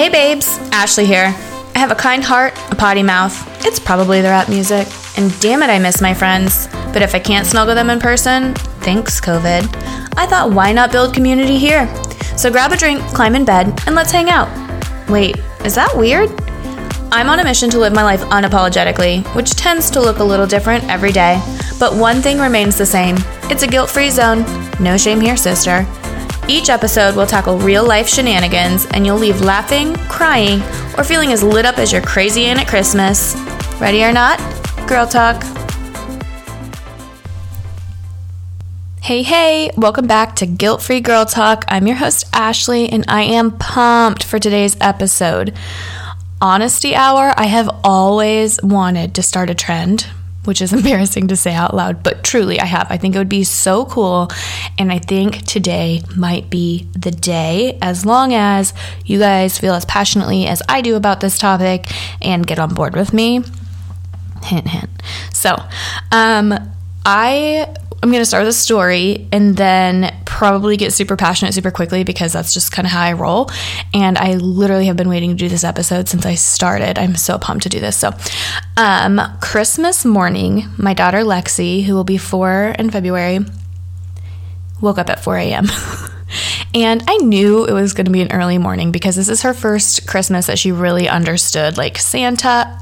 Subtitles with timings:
[0.00, 1.26] Hey babes, Ashley here.
[1.74, 3.36] I have a kind heart, a potty mouth.
[3.66, 4.88] It's probably the rap music.
[5.18, 6.68] And damn it, I miss my friends.
[6.94, 9.62] But if I can't snuggle them in person, thanks COVID,
[10.16, 11.86] I thought why not build community here?
[12.38, 14.48] So grab a drink, climb in bed, and let's hang out.
[15.10, 15.36] Wait,
[15.66, 16.30] is that weird?
[17.12, 20.46] I'm on a mission to live my life unapologetically, which tends to look a little
[20.46, 21.42] different every day.
[21.78, 23.18] But one thing remains the same
[23.50, 24.46] it's a guilt free zone.
[24.82, 25.86] No shame here, sister.
[26.50, 30.60] Each episode will tackle real life shenanigans, and you'll leave laughing, crying,
[30.98, 33.36] or feeling as lit up as your crazy aunt at Christmas.
[33.80, 34.40] Ready or not?
[34.88, 35.40] Girl Talk.
[39.00, 41.64] Hey, hey, welcome back to Guilt Free Girl Talk.
[41.68, 45.56] I'm your host, Ashley, and I am pumped for today's episode.
[46.40, 50.08] Honesty Hour, I have always wanted to start a trend
[50.50, 52.88] which is embarrassing to say out loud, but truly I have.
[52.90, 54.28] I think it would be so cool.
[54.76, 58.74] And I think today might be the day, as long as
[59.06, 61.86] you guys feel as passionately as I do about this topic
[62.20, 63.44] and get on board with me.
[64.42, 64.90] Hint, hint.
[65.32, 65.56] So,
[66.10, 66.52] um,
[67.06, 67.72] I
[68.02, 72.02] I'm going to start with a story and then probably get super passionate super quickly
[72.02, 73.50] because that's just kind of how I roll.
[73.92, 76.98] And I literally have been waiting to do this episode since I started.
[76.98, 77.98] I'm so pumped to do this.
[77.98, 78.12] So,
[78.78, 83.40] um, Christmas morning, my daughter Lexi, who will be four in February,
[84.80, 85.66] woke up at 4 a.m.
[86.74, 89.52] And I knew it was going to be an early morning because this is her
[89.52, 92.80] first Christmas that she really understood like Santa,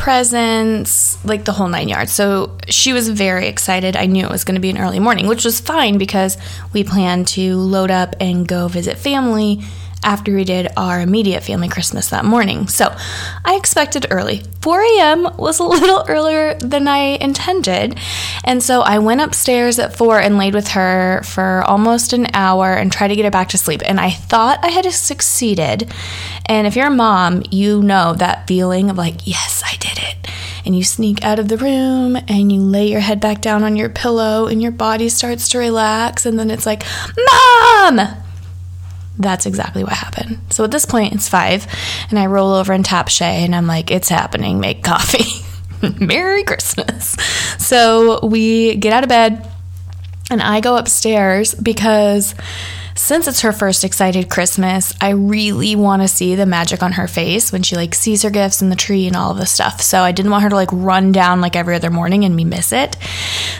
[0.00, 2.10] presents, like the whole nine yards.
[2.10, 3.96] So she was very excited.
[3.96, 6.38] I knew it was going to be an early morning, which was fine because
[6.72, 9.60] we planned to load up and go visit family
[10.02, 12.66] after we did our immediate family Christmas that morning.
[12.66, 12.86] So
[13.44, 14.42] I expected early.
[14.62, 15.36] 4 a.m.
[15.36, 17.98] was a little earlier than I intended.
[18.42, 22.72] And so I went upstairs at 4 and laid with her for almost an hour
[22.72, 23.82] and tried to get her back to sleep.
[23.84, 25.92] And I thought I had succeeded.
[26.46, 29.79] And if you're a mom, you know that feeling of like, yes, I.
[30.64, 33.76] And you sneak out of the room and you lay your head back down on
[33.76, 36.26] your pillow and your body starts to relax.
[36.26, 36.82] And then it's like,
[37.16, 38.00] Mom!
[39.20, 40.38] that's exactly what happened.
[40.50, 41.66] So at this point, it's five,
[42.08, 45.44] and I roll over and tap Shay, and I'm like, it's happening, make coffee.
[46.04, 47.16] Merry Christmas.
[47.58, 49.46] So we get out of bed,
[50.30, 52.34] and I go upstairs because
[52.94, 57.08] since it's her first excited Christmas, I really want to see the magic on her
[57.08, 59.80] face when she like sees her gifts and the tree and all of the stuff.
[59.80, 62.44] So I didn't want her to like run down like every other morning and me
[62.44, 62.96] miss it.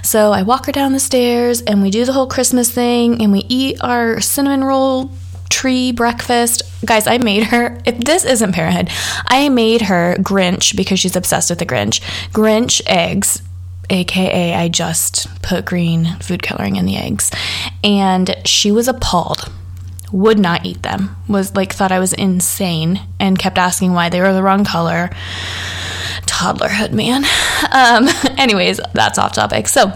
[0.02, 3.32] So I walk her down the stairs and we do the whole Christmas thing and
[3.32, 5.10] we eat our cinnamon roll
[5.48, 6.62] tree breakfast.
[6.84, 8.88] Guys, I made her, if this isn't parenthood,
[9.26, 12.00] I made her Grinch because she's obsessed with the Grinch.
[12.32, 13.42] Grinch eggs,
[13.90, 17.30] aka I just put green food coloring in the eggs.
[17.84, 19.50] And she was appalled.
[20.12, 21.16] Would not eat them.
[21.28, 25.10] Was like thought I was insane and kept asking why they were the wrong color.
[26.22, 27.24] Toddlerhood, man.
[27.72, 28.08] Um,
[28.38, 29.68] anyways, that's off topic.
[29.68, 29.92] So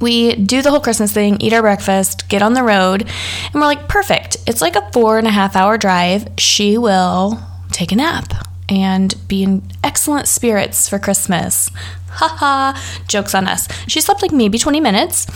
[0.00, 3.66] we do the whole Christmas thing, eat our breakfast, get on the road, and we're
[3.66, 4.38] like, perfect.
[4.46, 6.26] It's like a four and a half hour drive.
[6.38, 7.38] She will
[7.70, 11.70] take a nap and be in excellent spirits for Christmas.
[12.12, 13.68] Haha, jokes on us.
[13.86, 15.26] She slept like maybe 20 minutes,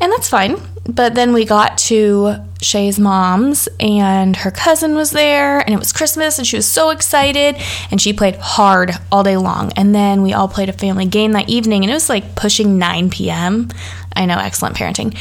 [0.00, 0.56] and that's fine.
[0.88, 5.92] But then we got to Shay's mom's, and her cousin was there, and it was
[5.92, 7.56] Christmas, and she was so excited,
[7.90, 9.72] and she played hard all day long.
[9.76, 12.78] And then we all played a family game that evening, and it was like pushing
[12.78, 13.68] 9 p.m.
[14.16, 15.16] I know, excellent parenting.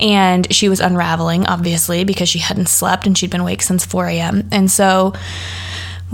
[0.00, 4.06] And she was unraveling, obviously, because she hadn't slept and she'd been awake since 4
[4.06, 4.48] a.m.
[4.52, 5.14] And so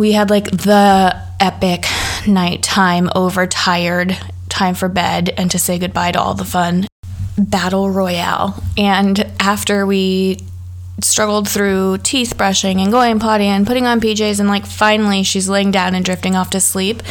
[0.01, 1.85] we had like the epic
[2.27, 4.17] nighttime, overtired
[4.49, 6.87] time for bed and to say goodbye to all the fun
[7.37, 8.63] battle royale.
[8.79, 10.39] And after we
[11.03, 15.51] struggled through teeth brushing and going potty and putting on PJs and like finally she's
[15.51, 17.03] laying down and drifting off to sleep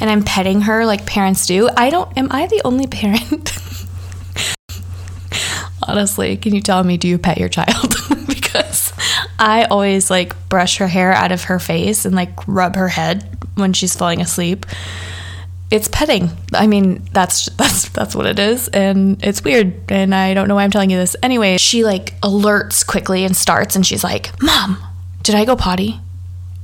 [0.00, 1.68] and I'm petting her like parents do.
[1.76, 3.52] I don't am I the only parent
[5.88, 7.94] honestly, can you tell me, do you pet your child?
[8.26, 8.92] because
[9.42, 13.36] I always like brush her hair out of her face and like rub her head
[13.56, 14.64] when she's falling asleep.
[15.68, 16.30] It's petting.
[16.54, 19.90] I mean, that's that's that's what it is, and it's weird.
[19.90, 21.16] And I don't know why I'm telling you this.
[21.24, 24.78] Anyway, she like alerts quickly and starts, and she's like, "Mom,
[25.24, 25.98] did I go potty?"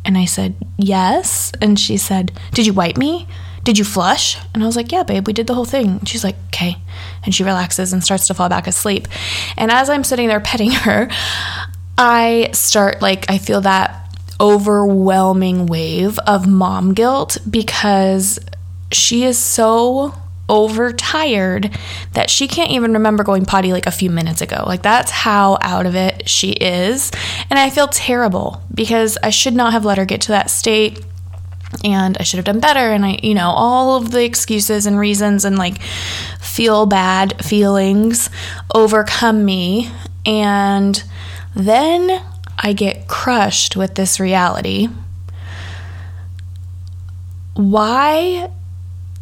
[0.05, 3.27] And I said, "Yes." And she said, "Did you wipe me?"
[3.65, 4.39] Did you flush?
[4.55, 6.03] And I was like, Yeah, babe, we did the whole thing.
[6.07, 6.79] She's like, Okay.
[7.23, 9.07] And she relaxes and starts to fall back asleep.
[9.59, 11.11] And as I'm sitting there petting her,
[11.99, 18.39] I start like, I feel that overwhelming wave of mom guilt because
[18.93, 20.15] she is so
[20.49, 21.77] overtired
[22.13, 24.63] that she can't even remember going potty like a few minutes ago.
[24.65, 27.11] Like, that's how out of it she is.
[27.51, 31.05] And I feel terrible because I should not have let her get to that state
[31.85, 32.93] and I should have done better.
[32.93, 35.83] And I, you know, all of the excuses and reasons and like
[36.41, 38.31] feel bad feelings
[38.73, 39.91] overcome me.
[40.25, 41.03] And
[41.55, 42.23] then
[42.59, 44.89] I get crushed with this reality.
[47.55, 48.51] Why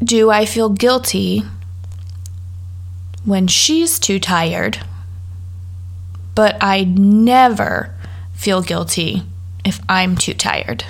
[0.02, 1.42] do I feel guilty
[3.24, 4.78] when she's too tired,
[6.34, 7.94] but I never
[8.34, 9.22] feel guilty
[9.64, 10.84] if I'm too tired?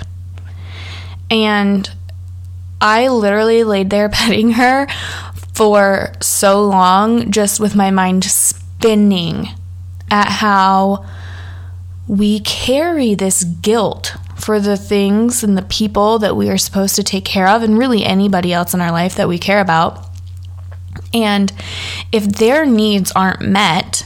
[1.29, 1.89] And
[2.79, 4.87] I literally laid there petting her
[5.53, 9.47] for so long, just with my mind spinning
[10.11, 11.05] at how
[12.07, 17.03] we carry this guilt for the things and the people that we are supposed to
[17.03, 20.07] take care of, and really anybody else in our life that we care about.
[21.13, 21.51] And
[22.11, 24.05] if their needs aren't met,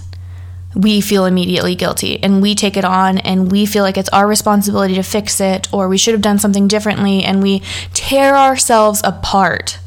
[0.74, 4.25] we feel immediately guilty and we take it on and we feel like it's our
[4.25, 7.59] responsibility to fix it or we should have done something differently and we
[7.94, 9.80] tear ourselves apart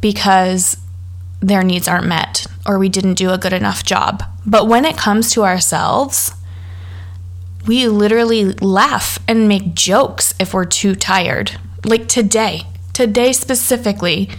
[0.00, 0.76] because
[1.40, 4.22] their needs aren't met or we didn't do a good enough job.
[4.46, 6.32] But when it comes to ourselves,
[7.66, 11.58] we literally laugh and make jokes if we're too tired.
[11.84, 14.30] Like today, today specifically,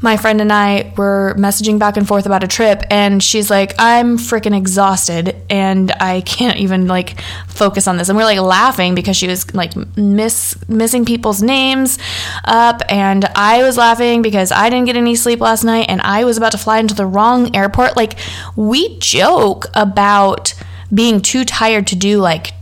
[0.00, 3.74] my friend and I were messaging back and forth about a trip, and she's like,
[3.78, 7.18] I'm freaking exhausted and I can't even like
[7.48, 8.10] focus on this.
[8.10, 11.98] And we're like laughing because she was like miss missing people's names
[12.44, 16.24] up, and I was laughing because I didn't get any sleep last night and I
[16.24, 17.96] was about to fly into the wrong airport.
[17.96, 18.18] Like,
[18.56, 20.52] we joke about
[20.94, 22.52] being too tired to do like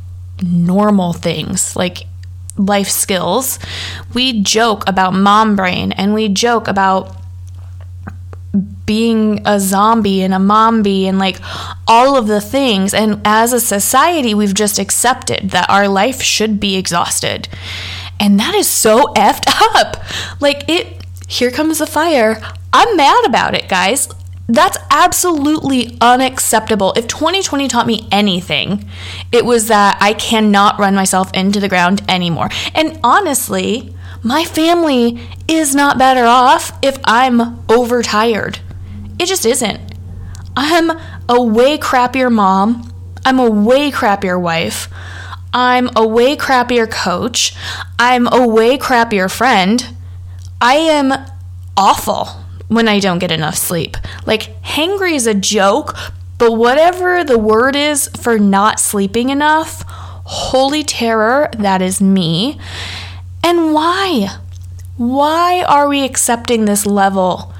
[0.42, 2.06] normal things, like
[2.56, 3.58] life skills.
[4.14, 7.16] We joke about mom brain and we joke about
[8.84, 11.38] being a zombie and a mombi and like
[11.86, 12.92] all of the things.
[12.92, 17.48] And as a society, we've just accepted that our life should be exhausted.
[18.20, 19.44] And that is so effed
[19.76, 20.02] up.
[20.40, 22.40] Like, it, here comes the fire.
[22.72, 24.08] I'm mad about it, guys.
[24.52, 26.92] That's absolutely unacceptable.
[26.92, 28.86] If 2020 taught me anything,
[29.32, 32.50] it was that I cannot run myself into the ground anymore.
[32.74, 35.18] And honestly, my family
[35.48, 38.58] is not better off if I'm overtired.
[39.18, 39.80] It just isn't.
[40.54, 41.00] I'm
[41.30, 42.92] a way crappier mom.
[43.24, 44.90] I'm a way crappier wife.
[45.54, 47.54] I'm a way crappier coach.
[47.98, 49.96] I'm a way crappier friend.
[50.60, 51.14] I am
[51.74, 52.41] awful
[52.74, 53.96] when I don't get enough sleep.
[54.26, 55.94] Like, hangry is a joke,
[56.38, 62.58] but whatever the word is for not sleeping enough, holy terror, that is me.
[63.44, 64.38] And why?
[64.96, 67.52] Why are we accepting this level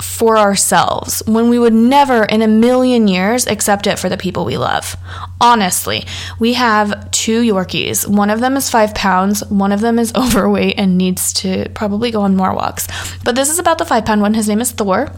[0.00, 4.44] for ourselves when we would never in a million years accept it for the people
[4.44, 4.96] we love?
[5.40, 6.04] Honestly,
[6.38, 8.06] we have two Yorkies.
[8.08, 12.10] One of them is five pounds, one of them is overweight and needs to probably
[12.10, 12.88] go on more walks.
[13.24, 14.34] But this is about the five pound one.
[14.34, 15.12] His name is Thor.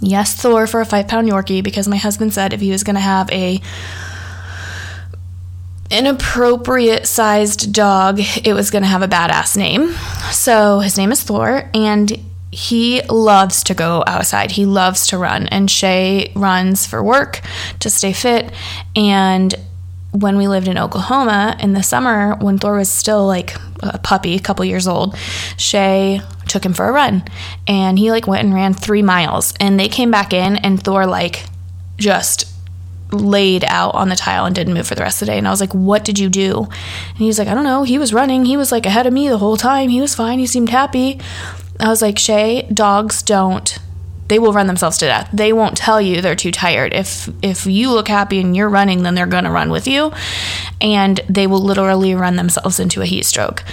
[0.00, 2.96] Yes, Thor for a five pound Yorkie because my husband said if he was going
[2.96, 3.60] to have a
[5.90, 9.90] inappropriate sized dog, it was going to have a badass name.
[10.30, 12.12] So his name is Thor, and
[12.54, 14.52] he loves to go outside.
[14.52, 17.40] He loves to run, and Shay runs for work
[17.80, 18.52] to stay fit.
[18.94, 19.52] And
[20.12, 24.36] when we lived in Oklahoma in the summer, when Thor was still like a puppy,
[24.36, 25.16] a couple years old,
[25.56, 27.24] Shay took him for a run,
[27.66, 29.52] and he like went and ran three miles.
[29.58, 31.44] And they came back in, and Thor like
[31.96, 32.48] just
[33.10, 35.38] laid out on the tile and didn't move for the rest of the day.
[35.38, 36.68] And I was like, What did you do?
[37.08, 37.82] And he was like, I don't know.
[37.82, 38.44] He was running.
[38.44, 39.88] He was like ahead of me the whole time.
[39.88, 40.38] He was fine.
[40.38, 41.20] He seemed happy.
[41.80, 43.78] I was like, Shay, dogs don't.
[44.28, 45.28] They will run themselves to death.
[45.32, 46.94] They won't tell you they're too tired.
[46.94, 50.12] If if you look happy and you're running, then they're gonna run with you,
[50.80, 53.64] and they will literally run themselves into a heat stroke.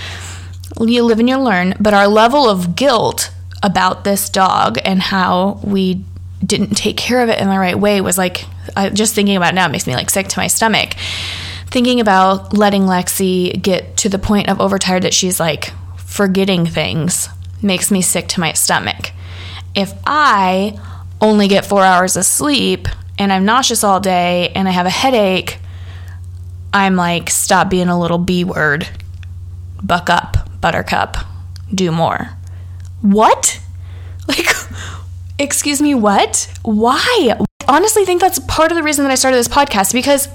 [0.79, 3.31] You live and you learn, but our level of guilt
[3.63, 6.03] about this dog and how we
[6.46, 9.53] didn't take care of it in the right way was like I, just thinking about
[9.53, 10.96] it now makes me like sick to my stomach
[11.67, 17.29] thinking about letting lexi get to the point of overtired that she's like forgetting things
[17.62, 19.12] makes me sick to my stomach.
[19.75, 20.80] If i
[21.20, 22.88] only get four hours of sleep
[23.18, 25.60] and i'm nauseous all day and i have a headache
[26.74, 28.88] i'm like stop being a little b word.
[29.84, 31.18] Buck up buttercup.
[31.74, 32.30] Do more.
[33.01, 33.60] What?
[34.27, 34.46] Like
[35.39, 36.48] Excuse me, what?
[36.62, 37.36] Why?
[37.39, 40.27] I honestly think that's part of the reason that I started this podcast because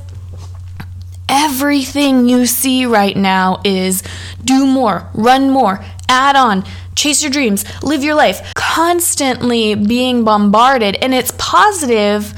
[1.29, 4.03] everything you see right now is
[4.45, 6.65] do more, run more, add on,
[6.97, 10.97] chase your dreams, live your life, constantly being bombarded.
[10.97, 12.35] And it's positive,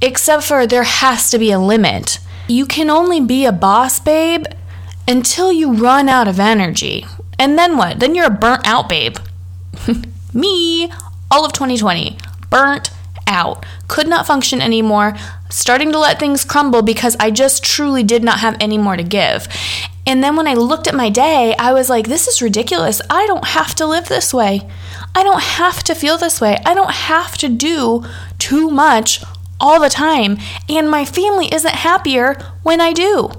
[0.00, 2.18] except for there has to be a limit.
[2.46, 4.44] You can only be a boss babe
[5.08, 7.06] until you run out of energy.
[7.38, 7.98] And then what?
[7.98, 9.16] Then you're a burnt out babe.
[10.34, 10.90] Me,
[11.30, 12.18] all of 2020,
[12.50, 12.90] burnt
[13.26, 13.64] out.
[13.88, 15.16] Could not function anymore.
[15.52, 19.02] Starting to let things crumble because I just truly did not have any more to
[19.02, 19.46] give.
[20.06, 23.02] And then when I looked at my day, I was like, this is ridiculous.
[23.10, 24.62] I don't have to live this way.
[25.14, 26.56] I don't have to feel this way.
[26.64, 28.02] I don't have to do
[28.38, 29.22] too much
[29.60, 30.38] all the time.
[30.70, 33.30] And my family isn't happier when I do.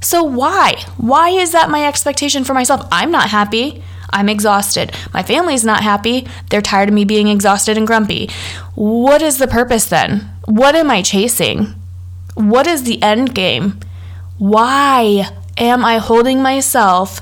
[0.00, 0.82] So why?
[0.96, 2.88] Why is that my expectation for myself?
[2.90, 3.84] I'm not happy.
[4.10, 4.92] I'm exhausted.
[5.12, 6.26] My family's not happy.
[6.50, 8.30] They're tired of me being exhausted and grumpy.
[8.74, 10.30] What is the purpose then?
[10.46, 11.74] What am I chasing?
[12.34, 13.80] What is the end game?
[14.38, 17.20] Why am I holding myself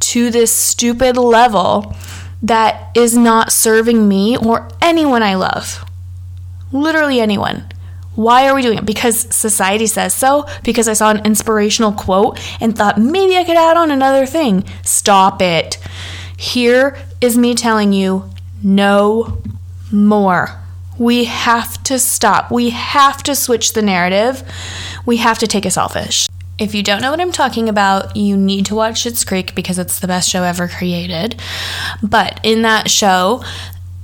[0.00, 1.94] to this stupid level
[2.42, 5.84] that is not serving me or anyone I love?
[6.72, 7.64] Literally anyone.
[8.14, 8.86] Why are we doing it?
[8.86, 10.46] Because society says so?
[10.62, 14.64] Because I saw an inspirational quote and thought maybe I could add on another thing.
[14.82, 15.78] Stop it.
[16.44, 18.28] Here is me telling you
[18.62, 19.38] no
[19.90, 20.50] more.
[20.98, 22.52] We have to stop.
[22.52, 24.42] We have to switch the narrative.
[25.06, 26.26] We have to take a selfish.
[26.58, 29.78] If you don't know what I'm talking about, you need to watch Schitt's Creek because
[29.78, 31.40] it's the best show ever created.
[32.02, 33.42] But in that show,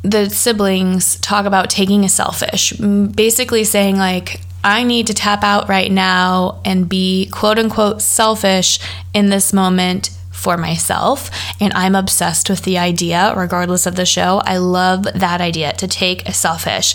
[0.00, 5.68] the siblings talk about taking a selfish, basically saying, like, I need to tap out
[5.68, 8.78] right now and be quote unquote selfish
[9.12, 11.30] in this moment for myself.
[11.61, 14.40] And I'm obsessed with the idea, regardless of the show.
[14.44, 16.94] I love that idea to take a selfish.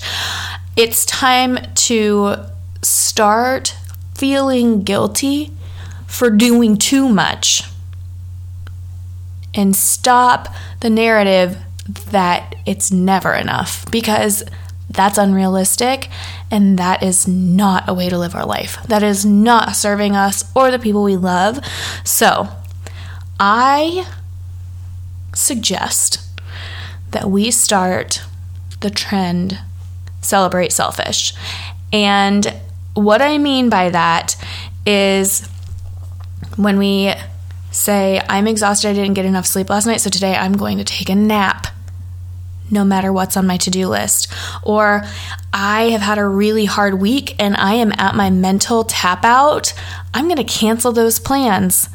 [0.75, 2.35] It's time to
[2.81, 3.75] start
[4.15, 5.51] feeling guilty
[6.07, 7.63] for doing too much
[9.53, 11.57] and stop the narrative
[12.09, 14.43] that it's never enough because
[14.89, 16.09] that's unrealistic
[16.51, 18.81] and that is not a way to live our life.
[18.87, 21.59] That is not serving us or the people we love.
[22.03, 22.47] So,
[23.39, 24.07] I
[25.33, 26.19] suggest
[27.11, 28.21] that we start
[28.81, 29.59] the trend
[30.21, 31.33] celebrate selfish.
[31.93, 32.53] And
[32.93, 34.35] what I mean by that
[34.85, 35.47] is
[36.55, 37.13] when we
[37.71, 40.83] say, I'm exhausted, I didn't get enough sleep last night, so today I'm going to
[40.83, 41.67] take a nap
[42.71, 44.31] no matter what's on my to do list.
[44.63, 45.03] Or
[45.53, 49.73] I have had a really hard week and I am at my mental tap out.
[50.13, 51.89] I'm going to cancel those plans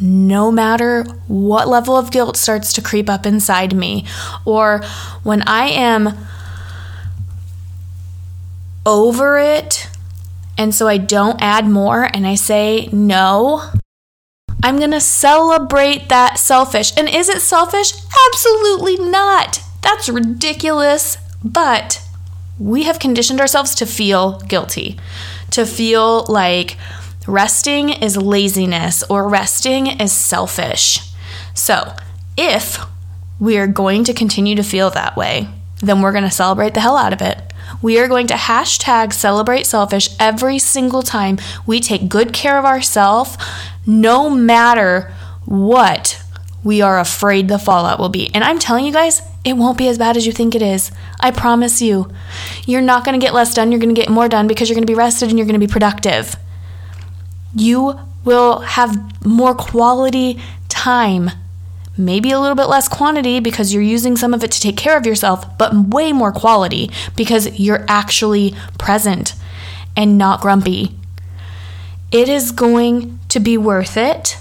[0.00, 4.04] no matter what level of guilt starts to creep up inside me.
[4.44, 4.82] Or
[5.22, 6.16] when I am
[8.84, 9.88] over it
[10.58, 13.70] and so I don't add more and I say no,
[14.62, 16.92] I'm to celebrate that selfish.
[16.96, 17.92] And is it selfish?
[18.28, 19.60] Absolutely not.
[19.82, 21.18] That's ridiculous.
[21.44, 22.00] But
[22.58, 25.00] we have conditioned ourselves to feel guilty,
[25.50, 26.76] to feel like
[27.26, 31.00] resting is laziness or resting is selfish.
[31.54, 31.94] So,
[32.36, 32.78] if
[33.38, 35.48] we are going to continue to feel that way,
[35.80, 37.52] then we're going to celebrate the hell out of it.
[37.80, 42.64] We are going to hashtag celebrate selfish every single time we take good care of
[42.64, 43.36] ourselves,
[43.86, 45.12] no matter
[45.44, 46.22] what
[46.64, 48.32] we are afraid the fallout will be.
[48.34, 50.92] And I'm telling you guys, it won't be as bad as you think it is.
[51.18, 52.10] I promise you.
[52.66, 54.76] You're not going to get less done, you're going to get more done because you're
[54.76, 56.36] going to be rested and you're going to be productive.
[57.54, 61.30] You will have more quality time.
[61.96, 64.96] Maybe a little bit less quantity because you're using some of it to take care
[64.96, 69.34] of yourself, but way more quality because you're actually present
[69.96, 70.96] and not grumpy.
[72.10, 74.38] It is going to be worth it.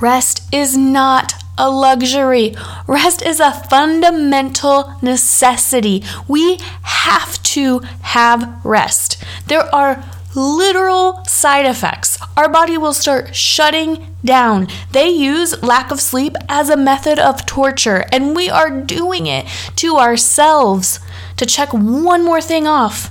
[0.00, 2.54] Rest is not a luxury.
[2.86, 6.04] Rest is a fundamental necessity.
[6.28, 9.22] We have to have rest.
[9.46, 10.04] There are
[10.38, 12.18] literal side effects.
[12.36, 14.68] Our body will start shutting down.
[14.92, 19.46] They use lack of sleep as a method of torture, and we are doing it
[19.76, 21.00] to ourselves
[21.36, 23.10] to check one more thing off.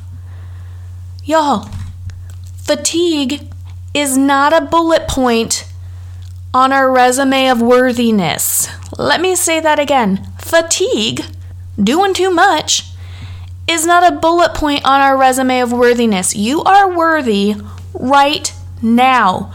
[1.24, 1.70] Y'all,
[2.56, 3.50] fatigue
[3.94, 5.66] is not a bullet point
[6.54, 8.70] on our resume of worthiness.
[8.98, 10.32] Let me say that again.
[10.40, 11.26] Fatigue,
[11.82, 12.84] doing too much,
[13.68, 16.36] is not a bullet point on our resume of worthiness.
[16.36, 17.56] You are worthy
[17.94, 19.52] right now,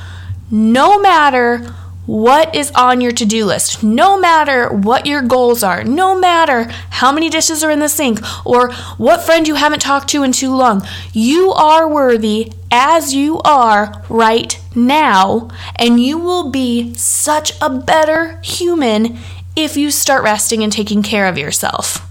[0.51, 5.85] no matter what is on your to do list, no matter what your goals are,
[5.85, 10.09] no matter how many dishes are in the sink or what friend you haven't talked
[10.09, 10.83] to in too long.
[11.13, 18.41] You are worthy as you are right now, and you will be such a better
[18.43, 19.19] human
[19.55, 22.09] if you start resting and taking care of yourself.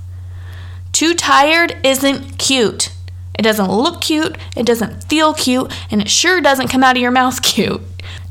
[1.02, 2.92] Too tired isn't cute.
[3.34, 7.02] It doesn't look cute, it doesn't feel cute, and it sure doesn't come out of
[7.02, 7.82] your mouth cute.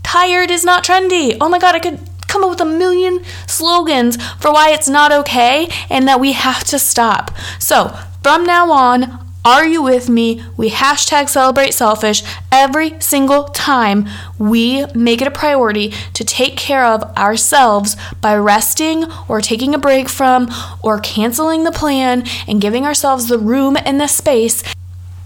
[0.04, 1.36] Tired is not trendy.
[1.40, 1.98] Oh my god, I could
[2.28, 6.62] come up with a million slogans for why it's not okay and that we have
[6.62, 7.32] to stop.
[7.58, 7.88] So,
[8.22, 10.44] from now on, are you with me?
[10.56, 14.06] We hashtag celebrate selfish every single time
[14.38, 19.78] we make it a priority to take care of ourselves by resting or taking a
[19.78, 20.50] break from
[20.82, 24.62] or canceling the plan and giving ourselves the room and the space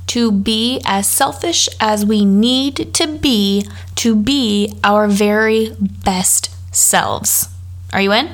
[0.06, 3.66] to be as selfish as we need to be
[3.96, 7.48] to be our very best selves.
[7.92, 8.30] Are you in?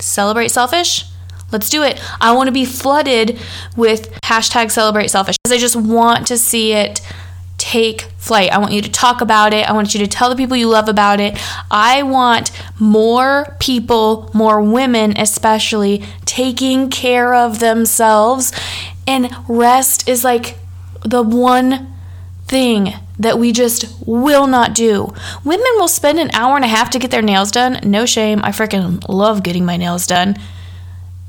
[0.00, 1.04] Celebrate selfish?
[1.50, 2.02] Let's do it.
[2.20, 3.38] I want to be flooded
[3.76, 7.00] with hashtag celebrate selfish because I just want to see it
[7.56, 8.52] take flight.
[8.52, 9.68] I want you to talk about it.
[9.68, 11.38] I want you to tell the people you love about it.
[11.70, 18.52] I want more people, more women especially, taking care of themselves.
[19.06, 20.58] And rest is like
[21.02, 21.94] the one
[22.46, 25.12] thing that we just will not do.
[25.44, 27.80] Women will spend an hour and a half to get their nails done.
[27.82, 28.40] No shame.
[28.44, 30.36] I freaking love getting my nails done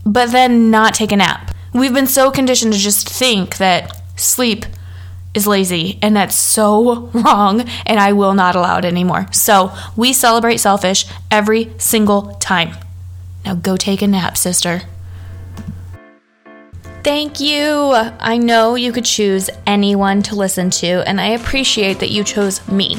[0.06, 1.54] but then not take a nap.
[1.74, 4.66] We've been so conditioned to just think that sleep
[5.34, 9.28] is lazy, and that's so wrong, and I will not allow it anymore.
[9.32, 12.76] So we celebrate selfish every single time.
[13.46, 14.82] Now go take a nap, sister.
[17.02, 17.94] Thank you.
[18.20, 22.68] I know you could choose anyone to listen to, and I appreciate that you chose
[22.68, 22.98] me.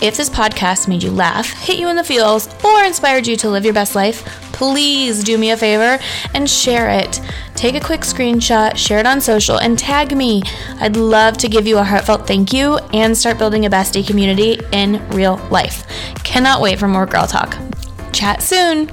[0.00, 3.50] If this podcast made you laugh, hit you in the feels, or inspired you to
[3.50, 5.98] live your best life, please do me a favor
[6.34, 7.20] and share it.
[7.56, 10.40] Take a quick screenshot, share it on social, and tag me.
[10.78, 14.60] I'd love to give you a heartfelt thank you and start building a bestie community
[14.70, 15.84] in real life.
[16.22, 17.58] Cannot wait for more girl talk.
[18.12, 18.88] Chat soon.